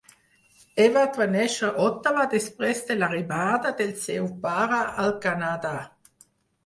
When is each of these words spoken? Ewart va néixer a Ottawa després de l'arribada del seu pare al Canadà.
Ewart 0.85 1.19
va 1.23 1.27
néixer 1.33 1.67
a 1.67 1.83
Ottawa 1.89 2.25
després 2.33 2.81
de 2.89 2.97
l'arribada 3.03 3.75
del 3.83 3.95
seu 4.07 4.27
pare 4.47 4.81
al 5.05 5.15
Canadà. 5.27 5.77